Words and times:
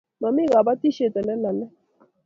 Momii 0.21 0.51
kabotishe 0.51 1.05
ole 1.19 1.33
lolei. 1.43 1.71